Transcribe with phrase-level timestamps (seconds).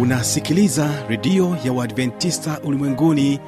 [0.00, 3.40] unasikiliza redio ya uadventista ulimwenguni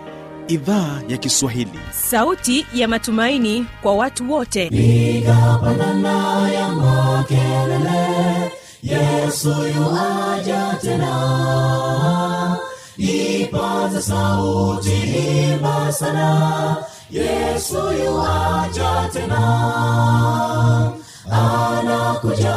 [0.49, 1.79] idhaa ya kiswahili.
[1.91, 4.69] Sauti ya matumaini kwa watu wote.
[4.71, 8.53] Nigapandana ya makelele
[8.83, 12.57] yesu yuaja tena.
[12.97, 16.77] Ipaza sauti himbasana
[17.11, 20.93] yesu yuaja tena.
[21.31, 22.57] Anakuja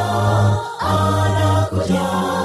[0.79, 2.44] anakuja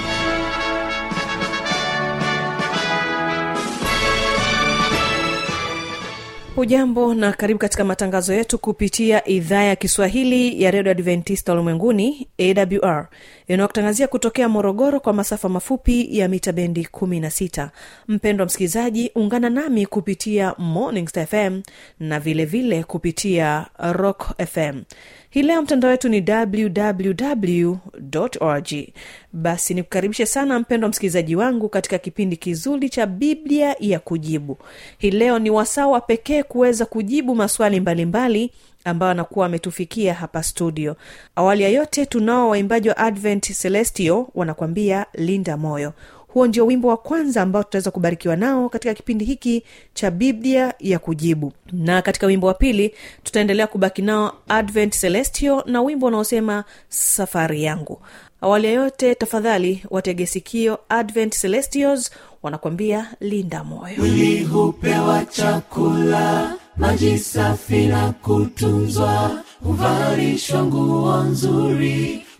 [6.61, 13.07] hujambo na karibu katika matangazo yetu kupitia idhaa ya kiswahili ya redio adventista ulimwenguni awr
[13.47, 17.69] inayokutangazia kutokea morogoro kwa masafa mafupi ya mita bendi 16
[18.07, 21.61] mpendwa msikilizaji ungana nami kupitia morning fm
[21.99, 24.81] na vilevile vile kupitia rock fm
[25.33, 27.75] hii leo mtandao wetu ni www
[28.39, 28.73] org.
[29.33, 34.57] Basi nikukaribishe sana mpendwa msikilizaji wangu katika kipindi kizuri cha biblia ya kujibu.
[34.97, 38.51] Hii leo ni wasawa pekee kuweza kujibu maswali mbalimbali mbali,
[38.83, 40.95] ambayo anakuwa ametufikia hapa studio.
[41.35, 45.93] Awali ya yote tunao waimbaji wa advent celestio wanakwambia linda moyo
[46.33, 50.99] huo ndio wimbo wa kwanza ambao tutaweza kubarikiwa nao katika kipindi hiki cha biblia ya
[50.99, 51.53] kujibu.
[51.71, 52.93] Na katika wimbo wa pili
[53.23, 58.01] tutaendelea kubaki nao advent celestio na wimbo unaosema safari yangu.
[58.41, 62.11] Awali ya yote tafadhali wategesikio advent celestios
[62.43, 63.95] wanakwambia linda moyo.
[63.97, 64.49] Mwili
[65.29, 72.25] chakula maji safi na kutunzwa huvalishwa nguo nzuri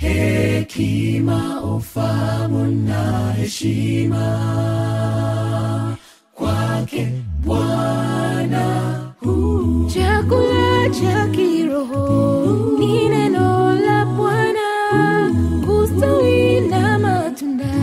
[0.00, 4.26] hekima ufamu na heshima.
[6.34, 7.08] Kwake
[7.44, 8.64] bwana
[9.94, 14.68] chakula cha kiroho ni neno la bwana.
[15.66, 17.74] Kustawi na matunda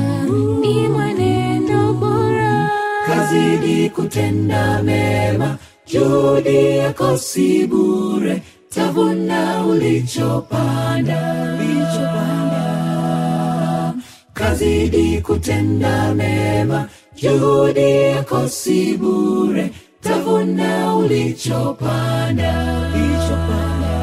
[0.61, 2.69] ni mwenendo bora.
[3.07, 5.57] Kazidi kutenda mema
[5.87, 8.41] juhudi yako si bure
[8.77, 11.19] tavuna ulichopanda.
[11.59, 12.63] Ulichopanda.
[14.33, 16.89] Kazidi kutenda mema.
[17.21, 19.71] Juhudi yako si bure.
[20.01, 22.53] Tavuna ulichopanda.
[22.95, 23.97] Ulichopanda.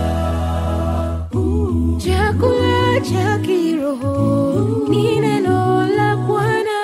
[1.34, 1.98] Uh.
[1.98, 6.80] chakula cha kiroho ni neno la bwana.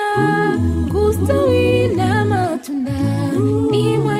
[0.92, 3.00] Kustawi na matunda
[3.70, 4.19] ni bora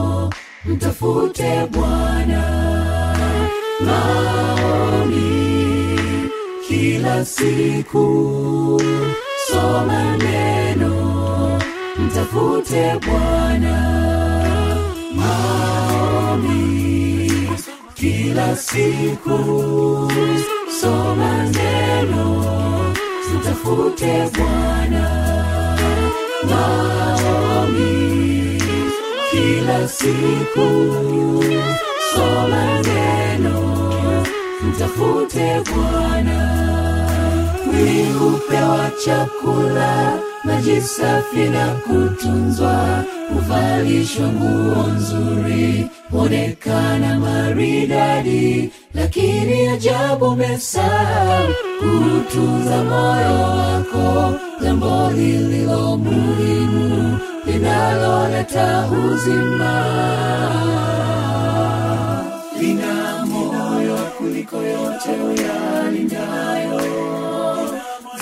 [0.65, 2.43] mtafute bwana.
[3.85, 5.31] Maoni
[6.67, 8.81] kila siku.
[9.51, 11.59] Soma neno.
[11.99, 13.75] Mtafute bwana.
[15.15, 16.51] Maombi
[17.95, 19.37] kila siku.
[20.81, 22.45] Soma neno.
[23.35, 25.05] Mtafute bwana.
[26.49, 28.10] Maombi
[30.01, 30.69] siku
[32.13, 33.57] soma neno
[34.67, 36.39] mtafute bwana.
[37.65, 38.03] Mwili
[39.05, 43.03] chakula maji safi na kutunzwa.
[43.33, 48.69] Huvalishwa nguo nzuri huonekana maridadi.
[48.93, 51.47] Lakini ajabu mesahau
[51.79, 54.33] kutunza moyo wako
[54.63, 59.73] jambo lililo muhimu linaloleta uzima
[62.59, 63.97] lina mayo
[65.43, 66.81] yalindayo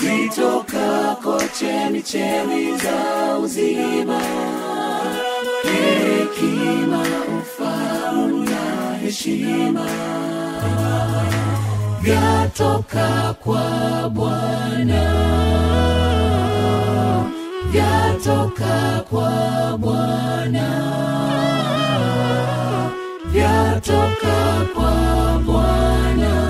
[0.02, 4.22] zitokako chemichemi za uzima.
[5.64, 7.04] Hekima
[7.40, 9.86] ufamu na heshima.
[12.02, 15.19] Vyatoka kwa bwana
[18.34, 20.68] vyatoka kwa bwana.
[23.32, 26.50] Vyatoka kwa bwana.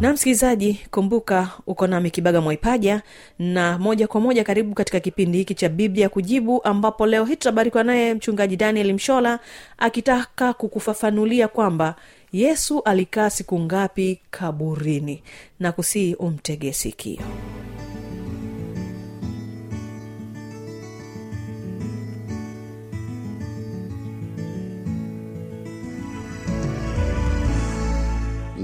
[0.00, 3.02] Na msikilizaji kumbuka uko nami kibaga mwaipaja
[3.38, 7.84] na moja kwa moja karibu katika kipindi hiki cha biblia kujibu ambapo leo hii tutabarikiwa
[7.84, 9.38] naye mchungaji daniel mshola
[9.78, 11.94] akitaka kukufafanulia kwamba
[12.32, 15.22] yesu alikaa siku ngapi kaburini.
[15.60, 17.22] Na kusii umtege sikio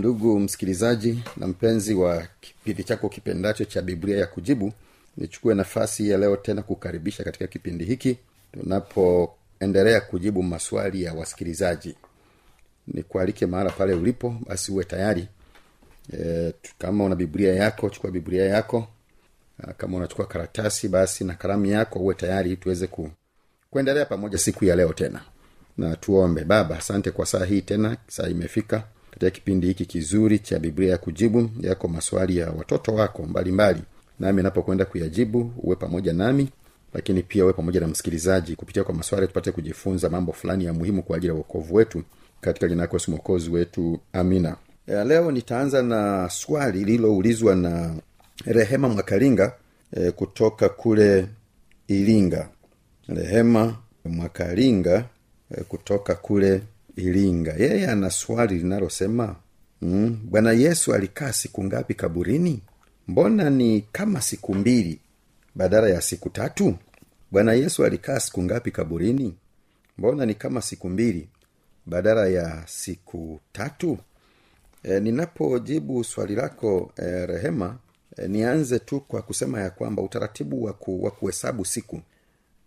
[0.03, 4.73] ndugu msikilizaji na mpenzi wa kipindi chako kipendacho cha biblia ya kujibu
[5.17, 8.19] nichukue nafasi ya leo tena kukaribisha katika kipindi hiki
[8.53, 11.95] tunapoendelea kujibu maswali ya wasikilizaji.
[12.87, 15.29] Nikualike mahala pale ulipo basi uwe tayari.
[16.19, 18.89] E, kama una biblia yako chukua biblia yako.
[19.77, 23.11] Kama unachukua karatasi basi na kalamu yako uwe tayari tuweze ku,
[23.71, 25.21] kuendelea pamoja siku ya leo tena.
[25.79, 26.45] Na tuombe.
[26.45, 30.99] Baba asante kwa saa hii tena saa imefika katika kipindi hiki kizuri cha biblia ya
[30.99, 33.79] kujibu yako maswali ya watoto wako mbalimbali.
[33.79, 33.85] Mbali.
[34.21, 36.49] nami napokwenda kuyajibu uwe pamoja nami
[36.95, 38.57] lakini pia uwe pamoja na msikilizaji.
[38.57, 42.03] Kupitia kwa maswali tupate kujifunza mambo fulani ya muhimu kwa ajili ya uokovu wetu
[42.41, 44.57] katika jina yako mwokozi wetu amina.
[44.87, 47.95] Ya leo nitaanza na swali lililoulizwa na
[48.45, 49.53] rehema mwakalinga
[49.93, 51.27] e, kutoka kule
[51.89, 52.49] iringa.
[53.09, 55.05] Rehema mwakalinga
[55.51, 56.63] e, kutoka kule
[56.97, 57.53] iringa.
[57.53, 59.37] Yeye ana swali linalosema
[59.83, 62.63] mm, bwana yesu alikaa siku ngapi kaburini?
[63.09, 65.01] Mbona ni kama siku mbili
[65.55, 66.77] badala ya siku tatu?
[67.31, 69.35] Bwana yesu alikaa siku ngapi kaburini?
[69.99, 71.29] Mbona ni kama siku mbili
[71.87, 73.99] badala ya siku tatu?
[74.83, 77.79] E, ninapojibu swali lako e, rehema
[78.17, 82.01] e, nianze tu kwa kusema ya kwamba utaratibu wa kuhesabu siku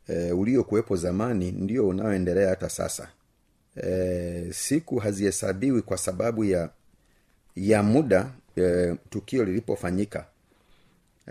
[0.08, 3.10] e, uliokuwepo zamani ndio unaoendelea hata sasa
[3.84, 6.70] e, siku hazihesabiwi kwa sababu ya
[7.56, 10.26] ya muda e, tukio lilipofanyika.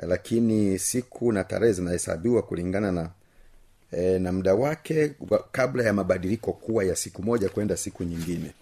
[0.02, 3.10] E, lakini siku na tarehe zinahesabiwa kulingana na
[3.92, 5.12] e, na muda wake
[5.52, 8.52] kabla ya mabadiliko kuwa ya siku moja kwenda siku nyingine.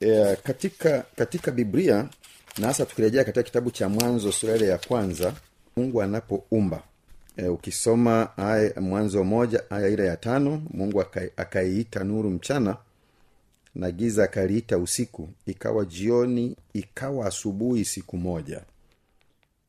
[0.00, 2.08] E, katika katika biblia
[2.58, 5.34] na hasa tukirejea katika kitabu cha mwanzo sura ya kwanza
[5.76, 6.82] mungu anapoumba.
[7.36, 12.76] E, ukisoma aya mwanzo moja aya ile ya tano mungu akai- akaiita nuru mchana
[13.74, 18.62] na giza akaliita usiku ikawa jioni ikawa asubuhi siku moja.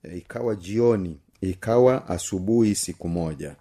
[0.03, 3.55] E, ikawa jioni ikawa asubuhi siku moja.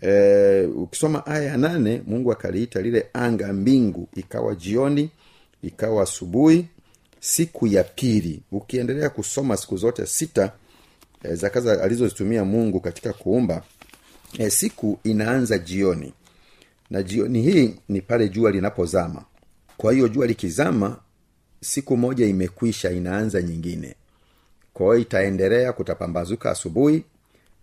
[0.00, 5.10] E, ukisoma aya ya nane mungu akaliita lile anga mbingu ikawa jioni
[5.62, 6.66] ikawa asubuhi
[7.20, 8.42] siku ya pili.
[8.52, 10.52] Ukiendelea kusoma siku zote sita
[11.22, 13.62] e, za alizozitumia mungu katika kuumba
[14.38, 16.12] e, siku inaanza jioni.
[16.90, 19.24] Na jioni hii ni pale jua linapozama
[19.76, 20.96] kwa hiyo jua likizama
[21.60, 23.94] siku moja imekwisha inaanza nyingine.
[24.74, 27.04] Kwa hiyo itaendelea kutapambazuka asubuhi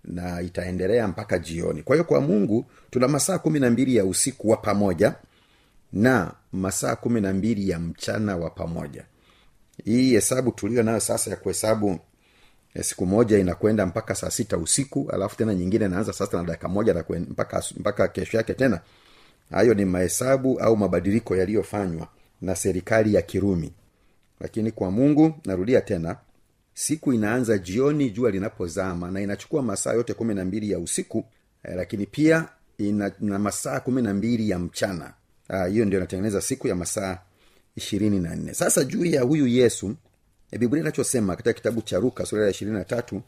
[0.03, 1.83] na itaendelea mpaka jioni.
[1.83, 5.15] Kwa hiyo kwa mungu tuna masaa kumi na mbili ya usiku wa pamoja
[5.93, 9.05] na masaa kumi na mbili ya mchana wa pamoja.
[9.85, 11.99] Hii hesabu tulio nayo sasa ya kuhesabu
[12.73, 16.67] eh, siku moja inakwenda mpaka saa sita usiku alafu tena nyingine inaanza sasa na dakika
[16.67, 18.81] moja mpaka, mpaka kesho yake tena
[19.51, 22.07] hayo ni mahesabu au mabadiliko yaliyofanywa
[22.41, 23.73] na serikali ya kirumi.
[24.39, 26.17] Lakini kwa mungu narudia tena
[26.73, 31.25] siku inaanza jioni jua linapozama na inachukua masaa yote kumi na mbili ya usiku
[31.63, 35.13] eh, lakini pia ina, ina masaa kumi na mbili ya mchana.
[35.49, 37.17] Ah, ndio inatengeneza siku ya masaa
[37.75, 38.53] ishirini na nne.
[38.53, 39.95] Sasa juu ya huyu yesu
[40.51, 43.21] e, biblia inachosema katika kitabu cha ruka sura ya ishirini na tatu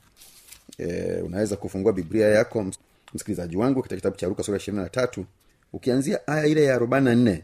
[0.78, 2.66] e, unaweza kufungua biblia yako
[3.14, 5.26] msikilizaji wangu katika kitabu cha ruka sura ya ishirini na tatu
[5.74, 7.44] ukianzia aya ile ya arobaini na nne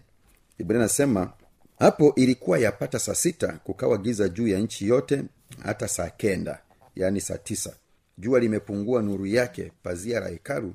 [0.58, 1.34] biblia nasema
[1.80, 5.24] hapo ilikuwa yapata saa sita kukawa giza juu ya nchi yote
[5.64, 6.60] hata saa kenda
[6.96, 7.74] yaani saa tisa.
[8.18, 10.74] Jua limepungua nuru yake pazia la hekalu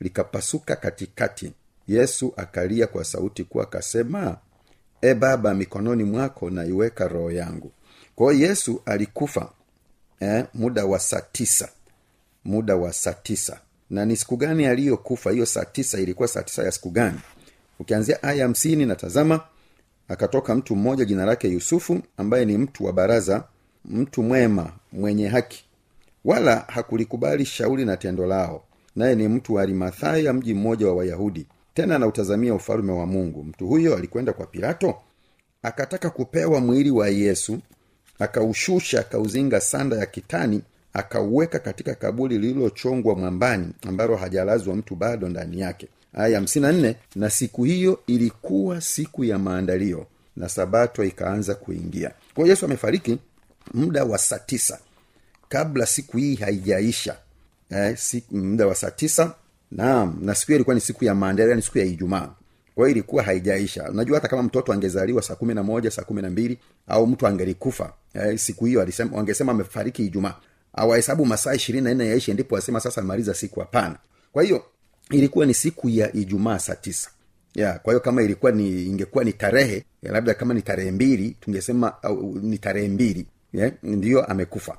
[0.00, 1.52] likapasuka katikati.
[1.88, 4.36] Yesu akalia kwa sauti kuwa akasema
[5.02, 7.72] e baba mikononi mwako naiweka roho yangu
[8.14, 9.52] kwa yesu alikufa
[10.20, 11.68] eh, muda wa saa tisa
[12.44, 13.60] muda wa saa tisa
[13.90, 15.30] na ni siku gani aliyokufa?
[15.30, 17.18] Hiyo saa tisa ilikuwa saa tisa ya siku gani?
[17.80, 19.40] Ukianzia aya hamsini na tazama
[20.08, 23.44] akatoka mtu mmoja jina lake yusufu ambaye ni mtu wa baraza
[23.84, 25.64] mtu mwema mwenye haki.
[26.24, 28.64] Wala hakulikubali shauri na tendo lao
[28.96, 31.46] naye ni mtu wa arimathaya mji mmoja wa wayahudi.
[31.74, 33.44] Tena anautazamia ufalume wa mungu.
[33.44, 34.94] Mtu huyo alikwenda kwa pilato
[35.62, 37.58] akataka kupewa mwili wa yesu
[38.18, 45.60] akaushusha akauzinga sanda ya kitani akauweka katika kaburi lililochongwa mwambani ambalo hajalazwa mtu bado ndani
[45.60, 45.88] yake.
[46.14, 50.06] Aya hamsini na nne na siku hiyo ilikuwa siku ya maandalio
[50.36, 52.10] na sabato ikaanza kuingia.
[52.34, 53.18] Kwao yesu amefariki
[53.74, 54.78] muda wa saa tisa
[55.48, 57.16] kabla siku hii haijaisha.
[57.70, 59.34] Eh, siku, muda wa saa tisa
[59.70, 62.28] naam na siku hiyo ilikuwa ni siku ya maandalio ni siku ya ijumaa.
[62.74, 63.90] Kwa ilikuwa haijaisha.
[63.90, 67.26] Unajua hata kama mtoto angezaliwa saa kumi na moja saa kumi na mbili au mtu
[67.26, 70.34] angelikufa eh, siku hiyo alisema wangesema amefariki ijumaa
[70.72, 73.60] awahesabu masaa ishirini na nne yaishi ndipo wasema sasa amaliza siku.
[73.60, 73.96] Hapana.
[74.32, 74.64] Kwa hiyo
[75.10, 77.10] ilikuwa ni siku ya ijumaa saa tisa.
[77.54, 82.02] Ya kwa hiyo kama ilikuwa ni ingekuwa ni tarehe labda kama ni tarehe mbili tungesema
[82.02, 83.26] au, ni tarehe mbili
[83.82, 84.78] ndiyo amekufa.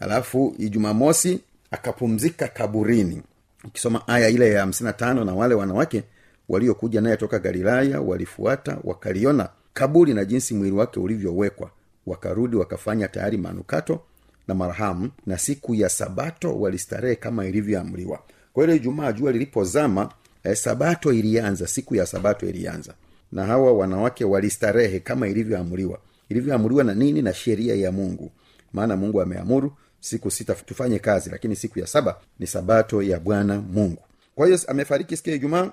[0.00, 1.40] Alafu ijumamosi
[1.70, 3.22] akapumzika kaburini.
[3.64, 6.02] Ukisoma aya ile ya hamsini na tano na wale wanawake
[6.48, 11.70] waliokuja naye toka galilaya walifuata wakaliona kaburi na jinsi mwili wake ulivyowekwa.
[12.06, 14.00] Wakarudi wakafanya tayari manukato
[14.48, 18.22] na marhamu na siku ya sabato walistarehe kama ilivyoamriwa.
[18.52, 20.12] Kwa ile ijumaa jua lilipozama
[20.44, 22.94] eh, sabato ilianza siku ya sabato ilianza.
[23.32, 25.98] Na hawa wanawake walistarehe kama ilivyoamriwa.
[26.28, 27.22] Ilivyoamriwa na nini?
[27.22, 28.30] Na sheria ya mungu.
[28.72, 33.60] Maana mungu ameamuru siku sita tufanye kazi lakini siku ya saba ni sabato ya bwana
[33.60, 34.02] mungu.
[34.34, 35.72] Kwa hiyo amefariki siku ya ijumaa.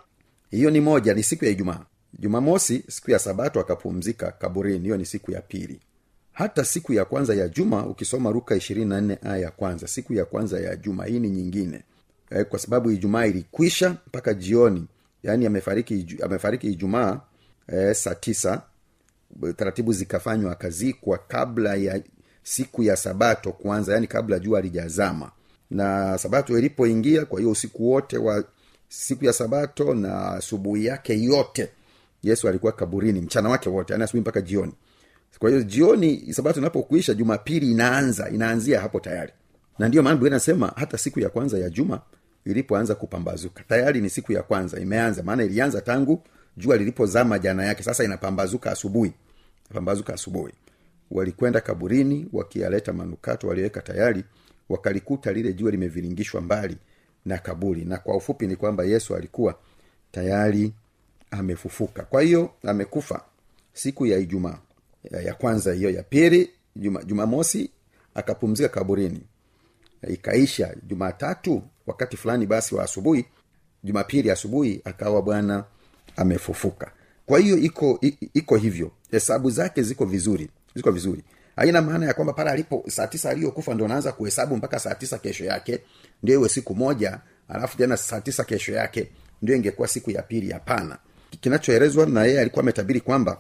[0.52, 1.80] Hiyo ni moja ni siku ya ijumaa.
[2.20, 4.80] Jumamosi siku ya sabato akapumzika kaburini.
[4.80, 5.80] Hiyo ni siku ya pili
[6.36, 10.14] hata siku ya kwanza ya juma ukisoma ruka ishirini na nne aya ya kwanza siku
[10.14, 11.84] ya kwanza ya juma hii ni nyingine.
[12.30, 14.88] E, kwa sababu ijumaa ilikwisha mpaka jioni
[15.24, 17.20] yaani amefariki amefariki ijumaa
[17.68, 18.62] e, saa tisa.
[19.56, 22.02] Taratibu zikafanywa akazikwa kabla ya
[22.44, 25.32] siku ya sabato kuanza yaani kabla jua alijazama
[25.72, 28.44] na sabato ilipoingia kwa hiyo usiku wote wa
[28.90, 31.70] siku ya sabato na asubuhi yake yote
[32.24, 34.74] yesu alikuwa kaburini mchana wake wote yaani asubuhi mpaka jioni
[35.40, 39.32] kwa hiyo jioni sabato inapokuisha jumapili inaanza inaanzia hapo tayari.
[39.80, 42.02] Na ndiyo maana biblia hata siku ya kwanza ya juma
[42.46, 43.64] ilipoanza kupambazuka.
[43.68, 45.24] Tayari ni siku ya kwanza imeanza.
[45.24, 46.24] Maana ilianza tangu
[46.58, 47.84] jua lilipozama jana yake.
[47.84, 49.14] Sasa inapambazuka asubuhi.
[49.74, 50.54] Pambazuka asubuhi.
[51.12, 54.24] Walikwenda kaburini wakiyaleta manukato walioweka tayari
[54.70, 56.78] wakalikuta lile jua limeviringishwa mbali
[57.26, 57.86] na kaburi.
[57.86, 59.56] Na kwa ufupi ni kwamba yesu alikuwa
[60.12, 60.74] tayari
[61.32, 62.04] amefufuka.
[62.04, 63.22] Kwa hiyo amekufa
[63.74, 64.58] siku ya ijumaa
[65.12, 67.72] ya, kwanza hiyo ya pili juma, jumamosi
[68.16, 69.22] akapumzika kaburini.
[70.08, 73.26] Ikaisha jumatatu wakati fulani basi wa asubuhi
[73.84, 75.64] jumapili asubuhi akawa bwana
[76.16, 76.92] amefufuka.
[77.26, 78.00] Kwa hiyo iko
[78.34, 78.92] iko hivyo.
[79.12, 81.24] Hesabu zake ziko vizuri ziko vizuri.
[81.56, 85.18] Haina maana ya kwamba pale alipo saa tisa aliyokufa ndo naanza kuhesabu mpaka saa tisa
[85.18, 85.80] kesho yake
[86.24, 89.10] ndio iwe siku moja alafu tena saa tisa kesho yake
[89.42, 90.52] ndio ingekuwa siku ya pili.
[90.52, 90.98] Hapana.
[91.42, 93.38] Kinachoelezwa na yeye alikuwa ametabiri kwamba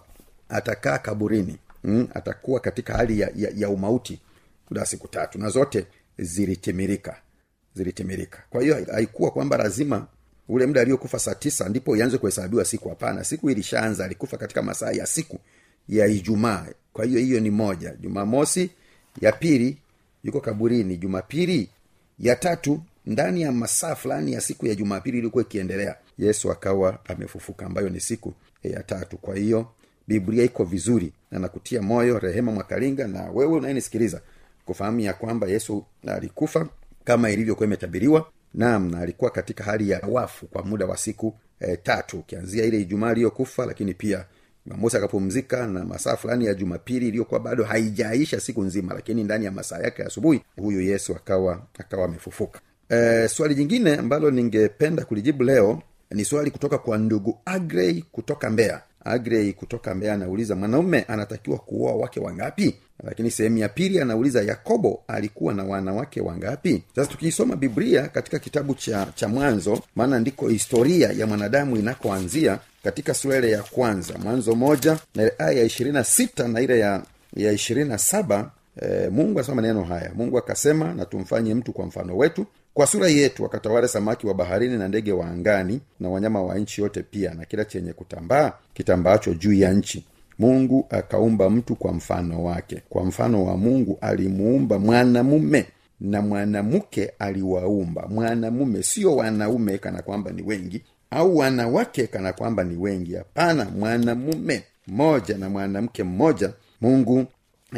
[0.50, 4.20] atakaa kaburini mm, atakuwa katika hali ya, ya, ya umauti
[4.70, 5.86] muda siku tatu na zote
[6.20, 7.18] zilitimirika
[7.76, 8.44] zilitimirika.
[8.50, 10.08] Kwa hiyo haikuwa kwamba lazima
[10.50, 13.24] ule muda aliyokufa saa tisa ndipo ianze kuhesabiwa siku hapana.
[13.24, 15.40] Siku ilishaanza alikufa katika masaa ya siku
[15.90, 16.66] ya ijumaa.
[16.94, 17.96] Kwa hiyo hiyo ni moja.
[18.00, 18.70] Jumamosi
[19.22, 19.78] ya pili
[20.24, 20.98] yuko kaburini.
[20.98, 21.70] Jumapili
[22.20, 27.66] ya tatu ndani ya masaa fulani ya siku ya jumapili ilikuwa ikiendelea yesu akawa amefufuka
[27.66, 28.34] ambayo ni siku
[28.64, 29.18] ya tatu.
[29.18, 29.68] Kwa hiyo
[30.08, 34.22] biblia iko vizuri na nakutia moyo rehema mwakalinga na wewe unayenisikiliza
[34.66, 36.68] kufahamu ya kwamba yesu alikufa
[37.04, 41.78] kama ilivyokuwa imetabiriwa naam na alikuwa katika hali ya wafu kwa muda wa siku e,
[41.78, 44.26] tatu ukianzia ile ijumaa iliyokufa lakini pia
[44.66, 49.52] jumamosi akapumzika na masaa fulani ya jumapili iliyokuwa bado haijaisha siku nzima lakini ndani ya
[49.52, 52.60] masaa yake ya asubuhi huyu yesu akawa akawa amefufuka.
[52.90, 55.82] E, swali jingine ambalo ningependa kulijibu leo
[56.12, 61.94] ni swali kutoka kwa ndugu agrey kutoka mbeya agrey kutoka mbeya anauliza mwanaume anatakiwa kuoa
[61.96, 62.76] wake wangapi?
[63.04, 66.84] Lakini sehemu ya pili anauliza yakobo alikuwa na wanawake wangapi?
[66.96, 73.14] Sasa tukiisoma biblia katika kitabu cha cha mwanzo maana ndiko historia ya mwanadamu inakoanzia katika
[73.14, 74.14] sura ile ya kwanza.
[74.18, 77.04] Mwanzo moja na ile aya ya ishirini na sita na ile ya
[77.36, 80.12] ya ishirini na saba e, mungu anasema maneno haya.
[80.16, 82.46] Mungu akasema na tumfanye mtu kwa mfano wetu
[82.76, 86.82] kwa sura yetu wakatawale samaki wa baharini na ndege wa angani na wanyama wa nchi
[86.82, 90.06] yote pia na kila chenye kutambaa kitambaacho juu ya nchi.
[90.40, 92.82] Mungu akaumba mtu kwa mfano wake.
[92.90, 95.66] Kwa mfano wa mungu alimuumba mwanamume
[96.00, 98.08] na mwanamke aliwaumba.
[98.10, 103.16] Mwanamume sio wanaume kana kwamba ni wengi au wanawake kana kwamba ni wengi.
[103.16, 107.26] Hapana mwanamume mmoja na mwanamke mmoja mungu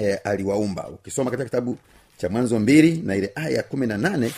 [0.01, 0.87] e, aliwaumba.
[0.87, 1.77] Ukisoma katika kitabu
[2.17, 4.31] cha mwanzo mbili na ile aya ya kumi na nane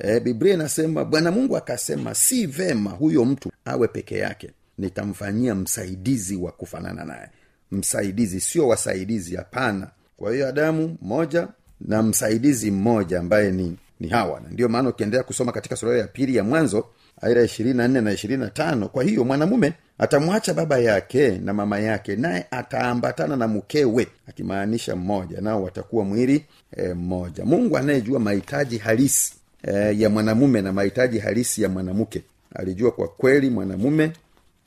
[0.00, 4.50] e, biblia inasema bwana mungu akasema si vema huyo mtu awe peke yake.
[4.78, 7.28] Nitamfanyia msaidizi wa kufanana naye.
[7.72, 9.88] Msaidizi sio wasaidizi hapana.
[10.16, 11.48] Kwa hiyo adamu mmoja
[11.80, 14.40] na msaidizi mmoja ambaye ni ni hawa.
[14.40, 16.84] Na ndio maana ukiendelea kusoma katika sura ya pili ya mwanzo
[17.22, 21.52] aira ishirini na nne na ishirini na tano kwa hiyo mwanamume atamwacha baba yake na
[21.54, 26.44] mama yake naye ataambatana na mkewe akimaanisha mmoja nao watakuwa mwili
[26.76, 27.44] e, mmoja.
[27.44, 32.22] Mungu anayejua mahitaji halisi e, ya mwanamume na mahitaji halisi ya mwanamke
[32.54, 34.12] alijua kwa kweli mwanamume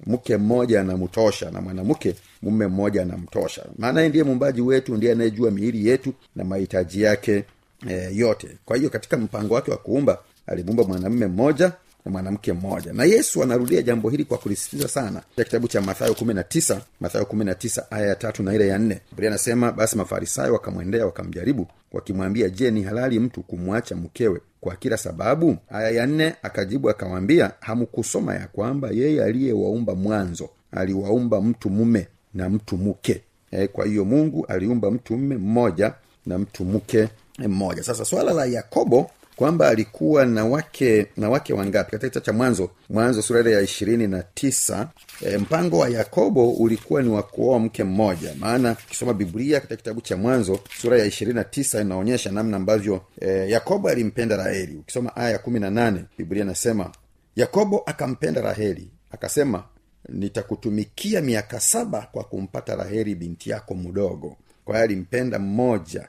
[0.08, 3.66] mke mmoja anamtosha na mwanamke mume mmoja anamtosha.
[3.78, 7.44] Maanaye ndiye muumbaji wetu ndiye anayejua miili yetu na mahitaji yake
[7.90, 8.48] e, yote.
[8.66, 11.72] Kwa hiyo katika mpango wake wa kuumba alimuumba mwanamume mmoja
[12.06, 12.94] na mwanamke mmoja.
[12.94, 15.20] Na yesu anarudia jambo hili kwa kulisitiza sana.
[15.20, 18.54] Katika kitabu cha mathayo kumi na tisa mathayo kumi na tisa aya ya tatu na
[18.56, 23.96] ile ya nne biblia anasema basi mafarisayo wakamwendea wakamjaribu wakimwambia je ni halali mtu kumwacha
[23.96, 25.58] mkewe kwa kila sababu?
[25.70, 32.50] Aya ya nne akajibu akawambia hamkusoma ya kwamba yeye aliyewaumba mwanzo aliwaumba mtu mume na
[32.50, 35.93] mtu mke e, kwa hiyo mungu aliumba mtu mme mmoja
[36.25, 37.84] na mtu mke mmoja.
[37.84, 41.92] Sasa swala la yakobo kwamba alikuwa na wake na wake wangapi?
[41.92, 44.90] Katika kitabu cha mwanzo mwanzo sura ile ya ishirini na tisa
[45.25, 48.36] e, mpango wa yakobo ulikuwa ni wa kuoa mke mmoja.
[48.40, 53.02] Maana ukisoma biblia katika kitabu cha mwanzo sura ya ishirini na tisa inaonyesha namna ambavyo
[53.22, 54.75] e, yakobo alimpenda raheli.
[54.75, 56.92] Ukisoma aya ya kumi na nane biblia inasema
[57.36, 59.63] yakobo akampenda raheli akasema
[60.10, 64.38] nitakutumikia miaka saba kwa kumpata raheli binti yako mdogo.
[64.66, 66.08] Kwa hiyo alimpenda mmoja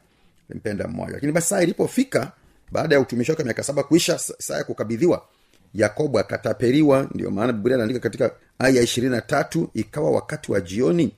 [0.50, 1.12] alimpenda mmoja.
[1.12, 2.32] Lakini basi saa ilipofika
[2.74, 5.22] baada ya utumishi wake miaka saba kuisha saa ya kukabidhiwa
[5.74, 7.08] yakobo akatapeliwa.
[7.14, 11.14] Ndio maana biblia anaandika katika aya ishirini na tatu ikawa wakati wa jioni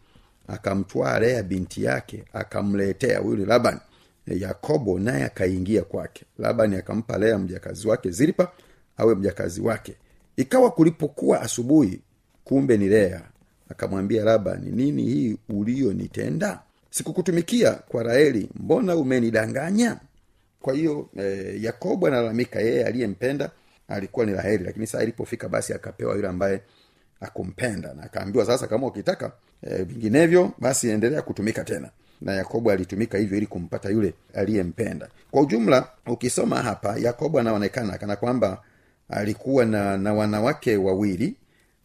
[0.49, 3.19] akamtwaa lea binti yake akamletea.
[3.19, 3.81] Huyu ni labani.
[4.27, 6.25] Yakobo naye akaingia kwake.
[6.39, 8.53] Labani akampa lea mjakazi wake zilpa
[8.97, 9.97] awe mjakazi wake.
[10.37, 12.01] Ikawa kulipokuwa asubuhi
[12.45, 13.23] kumbe ni lea.
[13.69, 16.61] Akamwambia labani nini hii uliyonitenda?
[16.91, 19.97] Sikukutumikia kwa raeli mbona umenidanganya
[20.67, 23.51] kwa hiyo eh, yakobo analalamika yeye aliyempenda
[23.89, 26.61] alikuwa ni la heri lakini saa ilipofika basi akapewa yule ambaye
[27.21, 31.91] akumpenda na akaambiwa sasa kama ukitaka vinginevyo e, basi endelea kutumika tena.
[32.21, 35.09] Na yakobo alitumika hivyo ili kumpata yule aliyempenda.
[35.31, 38.63] Kwa ujumla ukisoma hapa yakobo anaonekana kana kwamba
[39.09, 41.37] alikuwa na na wanawake wawili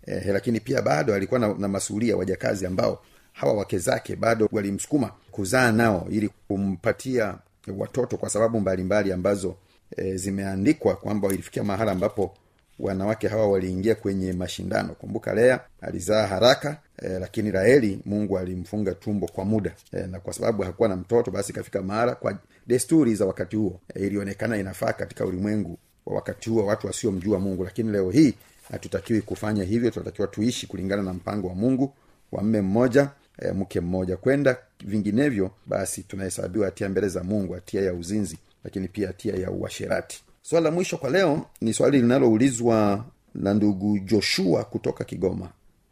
[0.07, 5.11] eh, lakini pia bado alikuwa na, na masuhulia wajakazi ambao hawa wake zake bado walimsukuma
[5.31, 7.37] kuzaa nao ili kumpatia
[7.77, 9.55] watoto kwa sababu mbalimbali mbali ambazo
[9.97, 12.33] e, zimeandikwa kwamba ilifikia mahala ambapo
[12.79, 14.93] wanawake hawa waliingia kwenye mashindano.
[14.93, 19.71] Kumbuka lea alizaa haraka e, lakini raeli mungu alimfunga tumbo kwa muda.
[19.93, 23.79] E, na kwa sababu hakuwa na mtoto basi ikafika mahala kwa desturi za wakati huo.
[23.95, 27.63] E, ilionekana inafaa katika ulimwengu wa wakati huo watu wasiomjua mungu.
[27.63, 28.33] Lakini leo hii
[28.71, 31.93] hatutakiwi kufanya hivyo tunatakiwa tuishi kulingana na mpango wa mungu
[32.31, 33.09] wa mme mmoja
[33.41, 34.17] e, mke mmoja.
[34.17, 39.51] Kwenda vinginevyo basi tunahesabiwa hatia mbele za mungu hatia ya uzinzi lakini pia hatia ya
[39.51, 40.23] uasherati.
[40.41, 45.49] Swala la mwisho kwa leo ni swali linaloulizwa na ndugu joshua kutoka kigoma.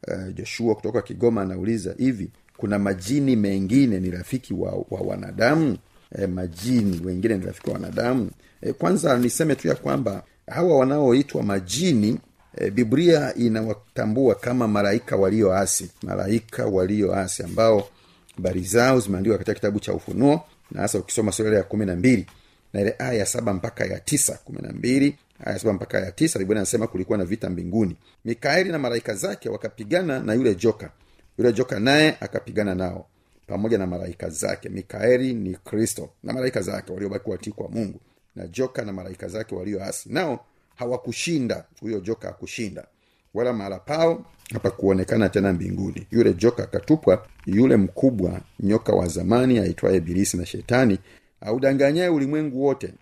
[0.07, 5.77] E, joshua kutoka kigoma anauliza hivi kuna majini mengine ni rafiki wa, wa wanadamu?
[6.15, 8.29] E, majini wengine ni rafiki wa wanadamu?
[8.61, 12.19] E, kwanza niseme tu ya kwamba hawa wanaoitwa majini
[12.59, 17.89] e, biblia inawatambua kama malaika walioasi malaika walioasi ambao
[18.35, 20.41] habari zao zimeandikwa katika kitabu cha ufunuo
[20.71, 22.25] na hasa ukisoma sura ya kumi na mbili
[22.73, 26.11] na ile aya ya saba mpaka ya tisa kumi na mbili aya saba mpaka ya
[26.11, 27.95] tisa biblia anasema kulikuwa na vita mbinguni.
[28.25, 30.91] Mikaeli na malaika zake wakapigana na yule joka.
[31.37, 33.05] Yule joka naye akapigana nao
[33.47, 34.69] pamoja na malaika zake.
[34.69, 37.99] Mikaeli ni kristo na malaika zake waliobaki watii kwa mungu
[38.35, 40.45] na joka na malaika zake walioasi nao
[40.79, 41.65] hawakushinda.
[41.81, 42.87] Huyo joka akushinda
[43.33, 46.07] wala mahala pao hapakuonekana tena mbinguni.
[46.11, 50.99] Yule joka akatupwa yule mkubwa nyoka wa zamani aitwaye ibilisi na shetani
[51.41, 52.93] audanganyaye ulimwengu wote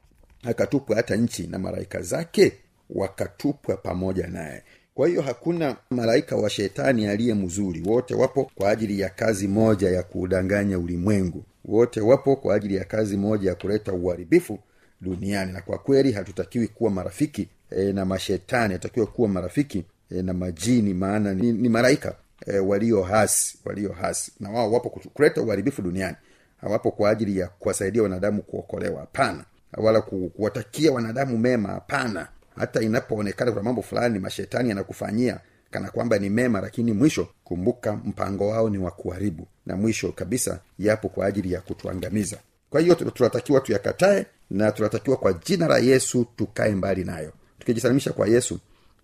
[0.44, 2.54] akatupwa hata nchi na malaika zake
[2.90, 4.64] wakatupwa pamoja naye.
[4.94, 7.84] Kwa hiyo hakuna malaika wa shetani aliye mzuri.
[7.86, 11.44] Wote wapo kwa ajili ya kazi moja ya kuudanganya ulimwengu.
[11.66, 14.60] Wote wapo kwa ajili ya kazi moja ya kuleta uharibifu
[15.02, 15.52] duniani.
[15.54, 20.94] Na kwa kweli hatutakiwi kuwa marafiki e, na mashetani atakiwa kuwa marafiki e, na majini
[20.94, 24.32] maana ni, ni maraika e, walio hasi walio hasi.
[24.40, 26.16] Na wao wapo kuleta uharibifu duniani.
[26.62, 29.46] Hawapo kwa ajili ya kuwasaidia wanadamu kuokolewa hapana.
[29.78, 32.28] Wala ku, kuwatakia wanadamu mema hapana.
[32.56, 35.40] Hata inapoonekana kuna mambo fulani mashetani yanakufanyia
[35.72, 39.48] kana kwamba ni mema lakini mwisho kumbuka mpango wao ni wa kuharibu.
[39.66, 42.38] Na mwisho kabisa yapo kwa ajili ya kutuangamiza.
[42.70, 48.28] Kwa hiyo tunatakiwa tuyakatae na tunatakiwa kwa jina la yesu tukae mbali nayo tukijisalimisha kwa
[48.28, 48.60] yesu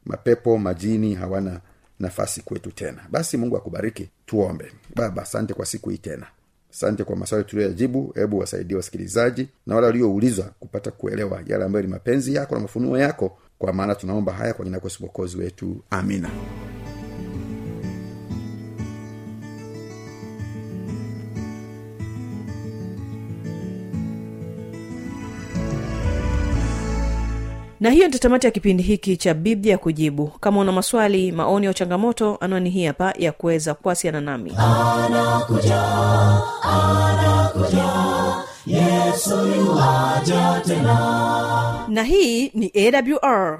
[0.06, 1.60] mapepo majini hawana
[2.00, 3.00] nafasi kwetu tena.
[3.12, 4.72] Basi mungu akubariki tuombe.
[4.96, 6.28] Baba asante kwa siku hii tena.
[6.74, 8.12] Asante kwa maswali tuliyoyajibu.
[8.16, 12.98] Hebu wasaidie wasikilizaji na wale walioulizwa kupata kuelewa yale ambayo ni mapenzi yako na mafunuo
[12.98, 13.38] yako.
[13.58, 15.82] Kwa maana tunaomba haya kwa jina Yesu mwokozi wetu.
[15.90, 16.30] Amina
[27.84, 30.28] na hiyo ndio tamati ya kipindi hiki cha biblia kujibu.
[30.28, 34.52] Kama una maswali maoni au changamoto anwani hii hapa ya kuweza kuwasiliana nami.
[41.88, 43.60] Na hii ni awr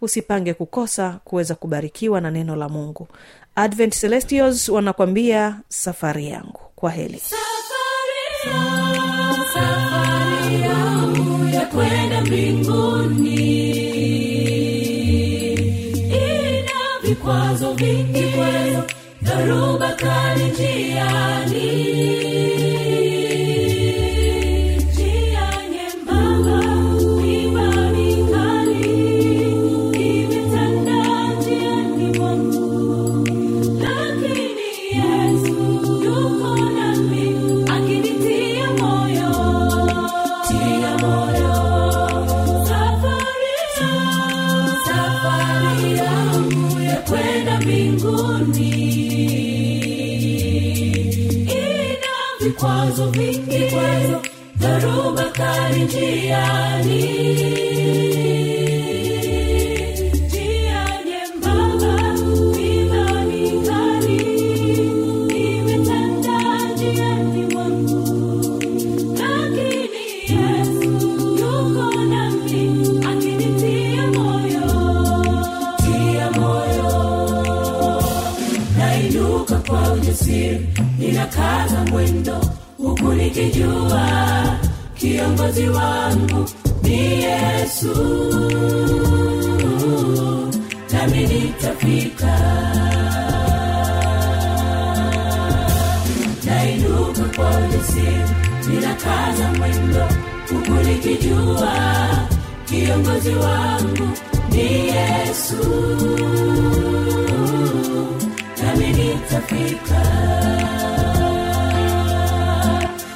[0.00, 3.08] usipange kukosa kuweza kubarikiwa na neno la mungu.
[3.54, 6.60] Advent celestials wanakwambia safari yangu.
[6.76, 8.22] Kwa heli safari
[10.62, 11.36] yangu
[17.02, 18.34] vikwazo vingi
[19.22, 21.66] dharuba kali njiani
[91.86, 92.36] nitafika
[96.44, 98.30] nainuka kwa ujasiri
[98.68, 100.08] ninakaza mwendo
[100.50, 101.72] huku nikijua
[102.68, 104.08] kiongozi wangu
[104.50, 105.56] ni yesu.
[108.62, 110.02] Nami nitafika.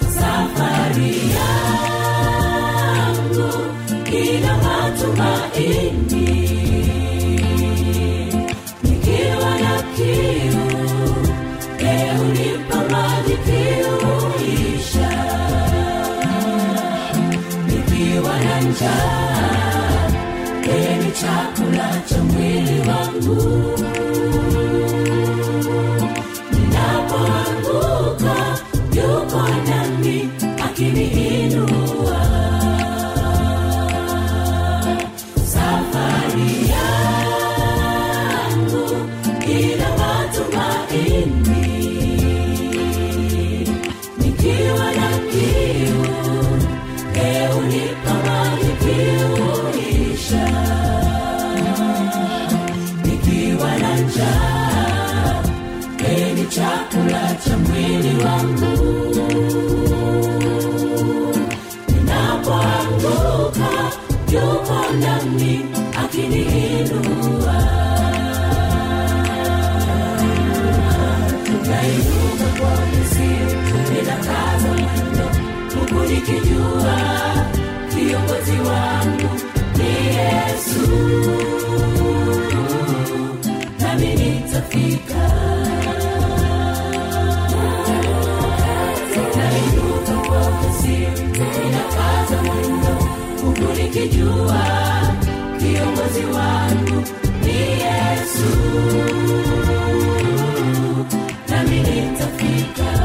[0.08, 3.52] Safari yangu
[4.12, 6.49] ina matumaini
[94.00, 94.62] nikijua
[95.58, 97.02] kiongozi wangu
[97.44, 98.50] ni yesu.
[101.48, 102.99] Nami nitafika